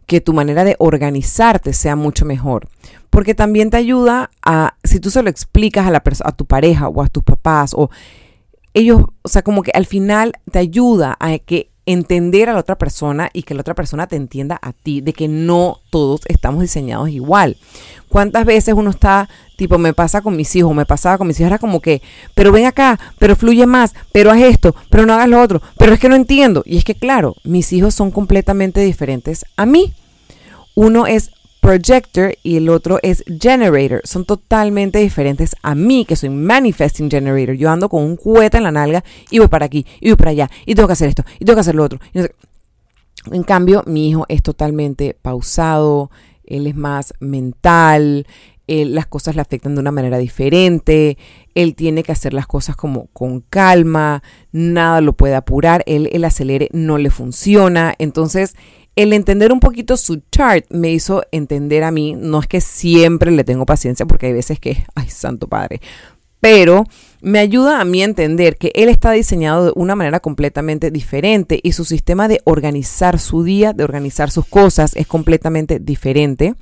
que 0.06 0.22
tu 0.22 0.32
manera 0.32 0.64
de 0.64 0.74
organizarte 0.78 1.74
sea 1.74 1.96
mucho 1.96 2.24
mejor. 2.24 2.66
Porque 3.10 3.34
también 3.34 3.68
te 3.68 3.76
ayuda 3.76 4.30
a, 4.42 4.76
si 4.84 5.00
tú 5.00 5.10
se 5.10 5.22
lo 5.22 5.28
explicas 5.28 5.86
a, 5.86 5.90
la 5.90 6.02
a 6.24 6.32
tu 6.32 6.46
pareja 6.46 6.88
o 6.88 7.02
a 7.02 7.08
tus 7.08 7.22
papás, 7.22 7.74
o 7.76 7.90
ellos, 8.72 9.04
o 9.20 9.28
sea, 9.28 9.42
como 9.42 9.62
que 9.62 9.70
al 9.74 9.84
final 9.84 10.32
te 10.50 10.60
ayuda 10.60 11.14
a 11.20 11.36
que 11.36 11.71
entender 11.86 12.48
a 12.48 12.52
la 12.52 12.60
otra 12.60 12.76
persona 12.76 13.30
y 13.32 13.42
que 13.42 13.54
la 13.54 13.60
otra 13.62 13.74
persona 13.74 14.06
te 14.06 14.16
entienda 14.16 14.58
a 14.62 14.72
ti, 14.72 15.00
de 15.00 15.12
que 15.12 15.28
no 15.28 15.80
todos 15.90 16.20
estamos 16.28 16.62
diseñados 16.62 17.08
igual. 17.10 17.56
¿Cuántas 18.08 18.44
veces 18.44 18.74
uno 18.74 18.90
está, 18.90 19.28
tipo, 19.56 19.78
me 19.78 19.94
pasa 19.94 20.20
con 20.20 20.36
mis 20.36 20.54
hijos, 20.54 20.74
me 20.74 20.86
pasaba 20.86 21.18
con 21.18 21.26
mis 21.26 21.40
hijos, 21.40 21.48
era 21.48 21.58
como 21.58 21.80
que, 21.80 22.02
pero 22.34 22.52
ven 22.52 22.66
acá, 22.66 23.00
pero 23.18 23.36
fluye 23.36 23.66
más, 23.66 23.94
pero 24.12 24.30
haz 24.30 24.40
esto, 24.42 24.74
pero 24.90 25.06
no 25.06 25.14
hagas 25.14 25.28
lo 25.28 25.40
otro, 25.40 25.62
pero 25.78 25.94
es 25.94 26.00
que 26.00 26.08
no 26.08 26.14
entiendo. 26.14 26.62
Y 26.66 26.76
es 26.76 26.84
que, 26.84 26.94
claro, 26.94 27.36
mis 27.42 27.72
hijos 27.72 27.94
son 27.94 28.10
completamente 28.10 28.80
diferentes 28.80 29.44
a 29.56 29.66
mí. 29.66 29.92
Uno 30.74 31.06
es 31.06 31.30
projector 31.62 32.34
y 32.42 32.56
el 32.56 32.68
otro 32.68 32.98
es 33.02 33.22
generator. 33.40 34.00
Son 34.02 34.24
totalmente 34.24 34.98
diferentes 34.98 35.54
a 35.62 35.76
mí, 35.76 36.04
que 36.04 36.16
soy 36.16 36.28
manifesting 36.28 37.08
generator. 37.08 37.54
Yo 37.54 37.70
ando 37.70 37.88
con 37.88 38.02
un 38.02 38.16
cohete 38.16 38.56
en 38.56 38.64
la 38.64 38.72
nalga 38.72 39.04
y 39.30 39.38
voy 39.38 39.46
para 39.46 39.66
aquí 39.66 39.86
y 40.00 40.08
voy 40.08 40.16
para 40.16 40.32
allá 40.32 40.50
y 40.66 40.74
tengo 40.74 40.88
que 40.88 40.94
hacer 40.94 41.08
esto 41.08 41.24
y 41.38 41.44
tengo 41.44 41.54
que 41.54 41.60
hacer 41.60 41.76
lo 41.76 41.84
otro. 41.84 42.00
En 43.30 43.44
cambio, 43.44 43.84
mi 43.86 44.10
hijo 44.10 44.26
es 44.28 44.42
totalmente 44.42 45.16
pausado, 45.22 46.10
él 46.44 46.66
es 46.66 46.74
más 46.74 47.14
mental, 47.20 48.26
las 48.66 49.06
cosas 49.06 49.36
le 49.36 49.42
afectan 49.42 49.76
de 49.76 49.80
una 49.80 49.92
manera 49.92 50.18
diferente, 50.18 51.16
él 51.54 51.76
tiene 51.76 52.02
que 52.02 52.10
hacer 52.10 52.34
las 52.34 52.48
cosas 52.48 52.74
como 52.74 53.06
con 53.12 53.40
calma, 53.40 54.24
nada 54.50 55.00
lo 55.00 55.12
puede 55.12 55.36
apurar, 55.36 55.84
él 55.86 56.08
el 56.10 56.24
acelere 56.24 56.68
no 56.72 56.98
le 56.98 57.10
funciona, 57.10 57.94
entonces 57.98 58.56
el 58.96 59.12
entender 59.12 59.52
un 59.52 59.60
poquito 59.60 59.96
su 59.96 60.22
chart 60.30 60.66
me 60.70 60.90
hizo 60.90 61.22
entender 61.32 61.84
a 61.84 61.90
mí, 61.90 62.14
no 62.16 62.40
es 62.40 62.46
que 62.46 62.60
siempre 62.60 63.30
le 63.30 63.44
tengo 63.44 63.66
paciencia 63.66 64.06
porque 64.06 64.26
hay 64.26 64.32
veces 64.32 64.60
que, 64.60 64.84
ay, 64.94 65.08
santo 65.08 65.48
padre, 65.48 65.80
pero 66.40 66.84
me 67.20 67.38
ayuda 67.38 67.80
a 67.80 67.84
mí 67.84 68.02
a 68.02 68.06
entender 68.06 68.56
que 68.56 68.72
él 68.74 68.88
está 68.88 69.12
diseñado 69.12 69.66
de 69.66 69.72
una 69.76 69.94
manera 69.94 70.20
completamente 70.20 70.90
diferente 70.90 71.60
y 71.62 71.72
su 71.72 71.84
sistema 71.84 72.26
de 72.26 72.40
organizar 72.44 73.18
su 73.18 73.44
día, 73.44 73.72
de 73.72 73.84
organizar 73.84 74.30
sus 74.30 74.46
cosas 74.46 74.96
es 74.96 75.06
completamente 75.06 75.78
diferente 75.78 76.54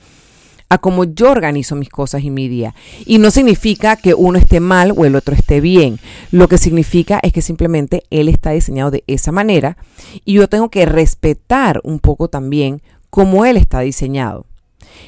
a 0.70 0.78
cómo 0.78 1.04
yo 1.04 1.30
organizo 1.30 1.74
mis 1.74 1.90
cosas 1.90 2.22
y 2.22 2.30
mi 2.30 2.48
día. 2.48 2.74
Y 3.04 3.18
no 3.18 3.30
significa 3.30 3.96
que 3.96 4.14
uno 4.14 4.38
esté 4.38 4.60
mal 4.60 4.94
o 4.96 5.04
el 5.04 5.16
otro 5.16 5.34
esté 5.34 5.60
bien. 5.60 5.98
Lo 6.30 6.48
que 6.48 6.58
significa 6.58 7.18
es 7.22 7.32
que 7.32 7.42
simplemente 7.42 8.04
él 8.10 8.28
está 8.28 8.52
diseñado 8.52 8.92
de 8.92 9.02
esa 9.08 9.32
manera 9.32 9.76
y 10.24 10.34
yo 10.34 10.48
tengo 10.48 10.70
que 10.70 10.86
respetar 10.86 11.80
un 11.82 11.98
poco 11.98 12.28
también 12.28 12.82
cómo 13.10 13.44
él 13.44 13.56
está 13.56 13.80
diseñado. 13.80 14.46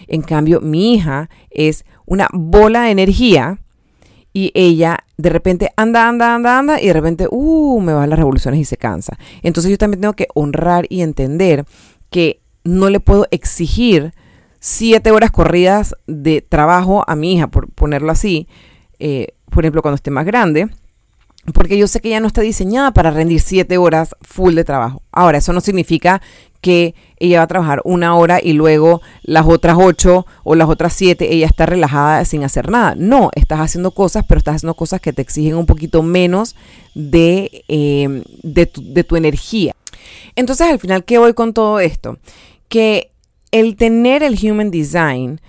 En 0.09 0.23
cambio, 0.23 0.61
mi 0.61 0.95
hija 0.95 1.31
es 1.51 1.85
una 2.07 2.29
bola 2.33 2.83
de 2.83 2.91
energía 2.91 3.61
y 4.33 4.51
ella 4.55 4.99
de 5.17 5.31
repente 5.31 5.71
anda, 5.77 6.09
anda, 6.09 6.35
anda, 6.35 6.59
anda 6.59 6.81
y 6.81 6.89
de 6.89 6.93
repente, 6.93 7.29
uh, 7.31 7.81
me 7.81 7.93
van 7.93 8.11
las 8.11 8.19
revoluciones 8.19 8.59
y 8.59 8.65
se 8.65 8.77
cansa. 8.77 9.17
Entonces 9.43 9.71
yo 9.71 9.79
también 9.79 10.01
tengo 10.01 10.15
que 10.15 10.27
honrar 10.35 10.87
y 10.89 11.03
entender 11.03 11.65
que 12.11 12.41
no 12.65 12.91
le 12.91 12.99
puedo 12.99 13.29
exigir 13.31 14.13
siete 14.65 15.11
horas 15.11 15.33
corridas 15.33 15.97
de 16.07 16.41
trabajo 16.41 17.03
a 17.09 17.17
mi 17.17 17.35
hija, 17.35 17.49
por 17.49 17.69
ponerlo 17.69 18.13
así, 18.13 18.47
eh, 19.01 19.35
por 19.51 19.65
ejemplo, 19.65 19.83
cuando 19.83 19.97
esté 19.97 20.13
más 20.13 20.25
grande, 20.25 20.69
porque 21.53 21.77
yo 21.77 21.89
sé 21.89 22.01
que 22.01 22.09
ella 22.09 22.21
no 22.21 22.29
está 22.29 22.43
diseñada 22.43 22.93
para 22.93 23.11
rendir 23.11 23.41
siete 23.41 23.77
horas 23.77 24.15
full 24.21 24.55
de 24.55 24.63
trabajo. 24.63 25.03
Ahora, 25.11 25.39
eso 25.39 25.53
no 25.53 25.61
significa 25.61 26.23
que 26.61 26.95
ella 27.19 27.39
va 27.39 27.43
a 27.43 27.49
trabajar 27.49 27.81
una 27.85 28.15
hora 28.15 28.39
y 28.41 28.53
luego 28.53 29.03
las 29.23 29.47
otras 29.47 29.77
ocho 29.81 30.27
o 30.45 30.55
las 30.55 30.69
otras 30.69 30.93
siete 30.93 31.35
ella 31.35 31.47
está 31.47 31.67
relajada 31.67 32.25
sin 32.25 32.45
hacer 32.45 32.71
nada. 32.71 32.95
No, 32.97 33.31
estás 33.35 33.59
haciendo 33.59 33.91
cosas, 33.91 34.25
pero 34.29 34.39
estás 34.39 34.57
haciendo 34.57 34.75
cosas 34.75 35.01
que 35.01 35.13
te 35.13 35.23
exigen 35.23 35.57
un 35.57 35.67
poquito 35.67 36.05
menos 36.05 36.55
de, 36.95 37.65
eh, 37.67 38.23
de, 38.45 38.71
de 38.81 39.03
tu 39.03 39.17
energía. 39.17 39.75
Entonces, 40.37 40.69
al 40.69 40.79
final, 40.79 41.05
¿qué 41.05 41.19
voy 41.19 41.35
con 41.35 41.53
todo 41.53 41.81
esto? 41.81 42.19
Que 42.69 43.12
el 43.53 43.77
tener 43.77 44.23
el 44.23 44.37
Human 44.43 44.71
Design 44.71 45.41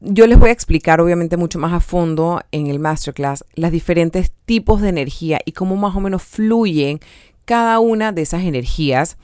yo 0.00 0.26
les 0.26 0.38
voy 0.38 0.50
a 0.50 0.52
explicar 0.52 1.00
obviamente 1.00 1.36
mucho 1.36 1.58
más 1.58 1.72
a 1.72 1.80
fondo 1.80 2.40
en 2.52 2.66
el 2.66 2.78
masterclass 2.78 3.44
las 3.54 3.72
diferentes 3.72 4.30
tipos 4.44 4.80
de 4.80 4.88
energía 4.88 5.40
y 5.44 5.52
cómo 5.52 5.76
más 5.76 5.96
o 5.96 6.00
menos 6.00 6.22
fluyen 6.22 7.00
cada 7.44 7.78
una 7.78 8.12
de 8.12 8.22
esas 8.22 8.42
energías 8.42 9.16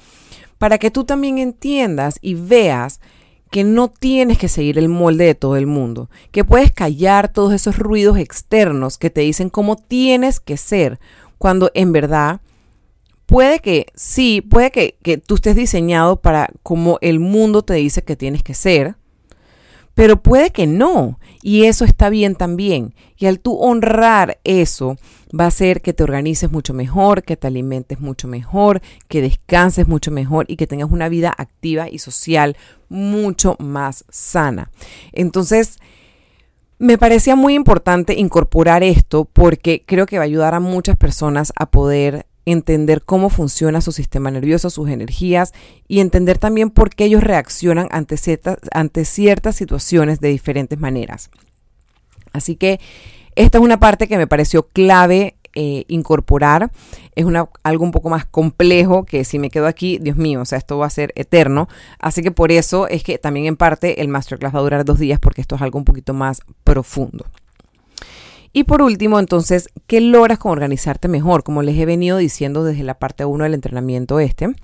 para 0.58 0.78
que 0.78 0.90
tú 0.90 1.04
también 1.04 1.38
entiendas 1.38 2.18
y 2.22 2.34
veas 2.34 3.00
que 3.50 3.64
no 3.64 3.88
tienes 3.88 4.38
que 4.38 4.48
seguir 4.48 4.78
el 4.78 4.88
molde 4.88 5.26
de 5.26 5.34
todo 5.34 5.56
el 5.56 5.66
mundo, 5.66 6.08
que 6.30 6.44
puedes 6.44 6.72
callar 6.72 7.30
todos 7.30 7.52
esos 7.52 7.78
ruidos 7.78 8.16
externos 8.16 8.96
que 8.96 9.10
te 9.10 9.20
dicen 9.20 9.50
cómo 9.50 9.76
tienes 9.76 10.40
que 10.40 10.56
ser, 10.56 10.98
cuando 11.36 11.70
en 11.74 11.92
verdad 11.92 12.40
puede 13.26 13.60
que 13.60 13.86
sí, 13.94 14.40
puede 14.40 14.70
que, 14.70 14.96
que 15.02 15.18
tú 15.18 15.36
estés 15.36 15.56
diseñado 15.56 16.20
para 16.20 16.50
como 16.62 16.98
el 17.00 17.20
mundo 17.20 17.62
te 17.62 17.74
dice 17.74 18.02
que 18.02 18.16
tienes 18.16 18.42
que 18.42 18.54
ser, 18.54 18.96
pero 19.94 20.22
puede 20.22 20.50
que 20.50 20.66
no, 20.66 21.18
y 21.42 21.64
eso 21.64 21.84
está 21.84 22.08
bien 22.08 22.34
también. 22.34 22.94
Y 23.18 23.26
al 23.26 23.40
tú 23.40 23.58
honrar 23.58 24.38
eso, 24.44 24.96
va 25.38 25.44
a 25.44 25.48
hacer 25.48 25.82
que 25.82 25.92
te 25.92 26.02
organices 26.02 26.50
mucho 26.50 26.74
mejor, 26.74 27.22
que 27.22 27.36
te 27.36 27.46
alimentes 27.46 28.00
mucho 28.00 28.28
mejor, 28.28 28.80
que 29.08 29.22
descanses 29.22 29.88
mucho 29.88 30.10
mejor 30.10 30.46
y 30.48 30.56
que 30.56 30.66
tengas 30.66 30.90
una 30.90 31.08
vida 31.08 31.32
activa 31.36 31.88
y 31.90 31.98
social 31.98 32.56
mucho 32.88 33.56
más 33.58 34.04
sana. 34.08 34.70
Entonces, 35.12 35.78
me 36.78 36.98
parecía 36.98 37.36
muy 37.36 37.54
importante 37.54 38.18
incorporar 38.18 38.82
esto 38.82 39.24
porque 39.24 39.84
creo 39.86 40.06
que 40.06 40.18
va 40.18 40.24
a 40.24 40.26
ayudar 40.26 40.54
a 40.54 40.60
muchas 40.60 40.96
personas 40.96 41.52
a 41.56 41.70
poder 41.70 42.26
entender 42.44 43.02
cómo 43.02 43.30
funciona 43.30 43.80
su 43.80 43.92
sistema 43.92 44.30
nervioso, 44.30 44.70
sus 44.70 44.88
energías 44.88 45.52
y 45.88 46.00
entender 46.00 46.38
también 46.38 46.70
por 46.70 46.90
qué 46.90 47.04
ellos 47.04 47.22
reaccionan 47.22 47.88
ante 47.90 48.16
ciertas, 48.16 48.58
ante 48.72 49.04
ciertas 49.04 49.56
situaciones 49.56 50.20
de 50.20 50.28
diferentes 50.28 50.78
maneras. 50.78 51.30
Así 52.32 52.56
que 52.56 52.80
esta 53.34 53.58
es 53.58 53.64
una 53.64 53.78
parte 53.80 54.08
que 54.08 54.18
me 54.18 54.26
pareció 54.26 54.64
clave 54.68 55.36
eh, 55.54 55.84
incorporar. 55.88 56.70
Es 57.14 57.26
una, 57.26 57.48
algo 57.62 57.84
un 57.84 57.90
poco 57.90 58.08
más 58.08 58.24
complejo 58.24 59.04
que 59.04 59.24
si 59.24 59.38
me 59.38 59.50
quedo 59.50 59.66
aquí, 59.66 59.98
Dios 59.98 60.16
mío, 60.16 60.40
o 60.40 60.44
sea, 60.46 60.56
esto 60.56 60.78
va 60.78 60.86
a 60.86 60.90
ser 60.90 61.12
eterno. 61.14 61.68
Así 61.98 62.22
que 62.22 62.30
por 62.30 62.52
eso 62.52 62.88
es 62.88 63.02
que 63.02 63.18
también 63.18 63.46
en 63.46 63.56
parte 63.56 64.00
el 64.00 64.08
masterclass 64.08 64.54
va 64.54 64.60
a 64.60 64.62
durar 64.62 64.84
dos 64.84 64.98
días 64.98 65.20
porque 65.20 65.42
esto 65.42 65.56
es 65.56 65.62
algo 65.62 65.78
un 65.78 65.84
poquito 65.84 66.14
más 66.14 66.40
profundo. 66.64 67.26
Y 68.52 68.64
por 68.64 68.82
último, 68.82 69.18
entonces, 69.18 69.70
¿qué 69.86 70.00
logras 70.00 70.38
con 70.38 70.52
organizarte 70.52 71.08
mejor? 71.08 71.42
Como 71.42 71.62
les 71.62 71.78
he 71.78 71.86
venido 71.86 72.18
diciendo 72.18 72.64
desde 72.64 72.82
la 72.82 72.98
parte 72.98 73.24
1 73.24 73.44
del 73.44 73.54
entrenamiento 73.54 74.20
este, 74.20 74.54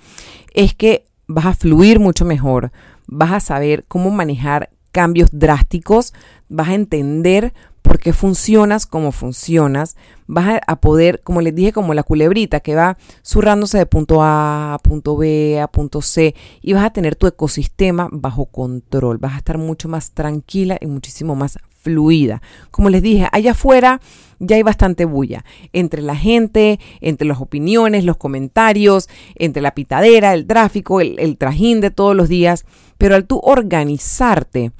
es 0.53 0.75
que 0.75 1.05
vas 1.27 1.45
a 1.45 1.53
fluir 1.53 1.99
mucho 1.99 2.25
mejor, 2.25 2.71
vas 3.07 3.31
a 3.31 3.39
saber 3.39 3.85
cómo 3.87 4.11
manejar 4.11 4.69
cambios 4.91 5.29
drásticos, 5.31 6.13
vas 6.49 6.69
a 6.69 6.73
entender 6.75 7.53
por 7.81 7.99
qué 7.99 8.13
funcionas 8.13 8.85
como 8.85 9.11
funcionas, 9.11 9.95
vas 10.27 10.59
a, 10.67 10.75
poder, 10.79 11.21
como 11.23 11.41
les 11.41 11.55
dije, 11.55 11.71
como 11.71 11.93
la 11.93 12.03
culebrita 12.03 12.59
que 12.59 12.75
va 12.75 12.97
zurrándose 13.25 13.77
de 13.77 13.85
punto 13.85 14.21
A 14.21 14.75
a 14.75 14.79
punto 14.79 15.17
B 15.17 15.59
a 15.59 15.67
punto 15.67 16.01
C 16.01 16.35
y 16.61 16.73
vas 16.73 16.85
a 16.85 16.89
tener 16.91 17.15
tu 17.15 17.25
ecosistema 17.25 18.09
bajo 18.11 18.45
control, 18.45 19.17
vas 19.17 19.33
a 19.33 19.37
estar 19.37 19.57
mucho 19.57 19.89
más 19.89 20.11
tranquila 20.11 20.77
y 20.79 20.87
muchísimo 20.87 21.35
más 21.35 21.57
fluida. 21.79 22.41
Como 22.71 22.89
les 22.89 23.01
dije, 23.01 23.27
allá 23.31 23.51
afuera 23.51 24.01
ya 24.39 24.55
hay 24.55 24.63
bastante 24.63 25.05
bulla 25.05 25.43
entre 25.73 26.01
la 26.01 26.15
gente, 26.15 26.79
entre 27.01 27.27
las 27.27 27.41
opiniones, 27.41 28.05
los 28.05 28.17
comentarios, 28.17 29.09
entre 29.35 29.61
la 29.61 29.73
pitadera, 29.73 30.33
el 30.33 30.45
tráfico, 30.45 31.01
el, 31.01 31.19
el 31.19 31.37
trajín 31.37 31.81
de 31.81 31.91
todos 31.91 32.15
los 32.15 32.29
días. 32.29 32.65
Pero 32.97 33.15
al 33.15 33.25
tú 33.25 33.39
organizarte, 33.43 34.71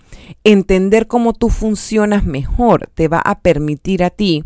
entender 0.43 1.07
cómo 1.07 1.33
tú 1.33 1.49
funcionas 1.49 2.25
mejor, 2.25 2.89
te 2.93 3.07
va 3.07 3.19
a 3.19 3.39
permitir 3.39 4.03
a 4.03 4.09
ti 4.09 4.43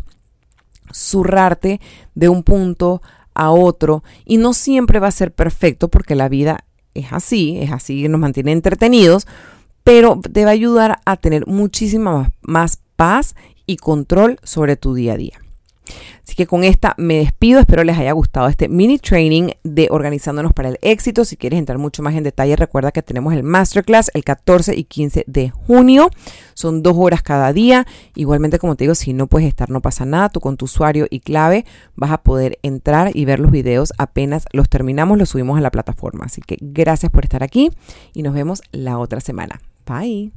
zurrarte 0.92 1.80
de 2.14 2.28
un 2.28 2.42
punto 2.42 3.02
a 3.34 3.50
otro 3.50 4.04
y 4.24 4.36
no 4.36 4.52
siempre 4.52 5.00
va 5.00 5.08
a 5.08 5.12
ser 5.12 5.32
perfecto 5.32 5.88
porque 5.88 6.14
la 6.14 6.28
vida 6.28 6.64
es 6.94 7.12
así, 7.12 7.58
es 7.58 7.72
así, 7.72 8.08
nos 8.08 8.20
mantiene 8.20 8.52
entretenidos, 8.52 9.26
pero 9.84 10.20
te 10.20 10.44
va 10.44 10.50
a 10.50 10.54
ayudar 10.54 11.00
a 11.04 11.16
tener 11.16 11.46
muchísima 11.46 12.32
más 12.42 12.80
paz 12.96 13.36
y 13.66 13.76
control 13.76 14.38
sobre 14.42 14.76
tu 14.76 14.94
día 14.94 15.12
a 15.12 15.16
día. 15.16 15.44
Así 16.22 16.34
que 16.34 16.46
con 16.46 16.64
esta 16.64 16.94
me 16.96 17.18
despido, 17.18 17.60
espero 17.60 17.84
les 17.84 17.98
haya 17.98 18.12
gustado 18.12 18.48
este 18.48 18.68
mini 18.68 18.98
training 18.98 19.50
de 19.62 19.88
organizándonos 19.90 20.54
para 20.54 20.70
el 20.70 20.78
éxito. 20.80 21.26
Si 21.26 21.36
quieres 21.36 21.58
entrar 21.58 21.76
mucho 21.76 22.02
más 22.02 22.14
en 22.14 22.24
detalle, 22.24 22.56
recuerda 22.56 22.92
que 22.92 23.02
tenemos 23.02 23.34
el 23.34 23.42
masterclass 23.42 24.10
el 24.14 24.24
14 24.24 24.74
y 24.74 24.84
15 24.84 25.24
de 25.26 25.50
junio. 25.50 26.08
Son 26.54 26.82
dos 26.82 26.94
horas 26.96 27.22
cada 27.22 27.52
día. 27.52 27.86
Igualmente, 28.14 28.58
como 28.58 28.76
te 28.76 28.84
digo, 28.84 28.94
si 28.94 29.12
no 29.12 29.26
puedes 29.26 29.46
estar, 29.46 29.68
no 29.68 29.82
pasa 29.82 30.06
nada. 30.06 30.30
Tú 30.30 30.40
con 30.40 30.56
tu 30.56 30.64
usuario 30.64 31.06
y 31.10 31.20
clave 31.20 31.66
vas 31.94 32.10
a 32.10 32.22
poder 32.22 32.58
entrar 32.62 33.10
y 33.14 33.26
ver 33.26 33.40
los 33.40 33.50
videos 33.50 33.92
apenas 33.98 34.46
los 34.52 34.70
terminamos, 34.70 35.18
los 35.18 35.28
subimos 35.28 35.58
a 35.58 35.60
la 35.60 35.70
plataforma. 35.70 36.24
Así 36.24 36.40
que 36.40 36.56
gracias 36.60 37.12
por 37.12 37.24
estar 37.24 37.42
aquí 37.42 37.70
y 38.14 38.22
nos 38.22 38.32
vemos 38.32 38.62
la 38.72 38.98
otra 38.98 39.20
semana. 39.20 39.60
Bye. 39.84 40.30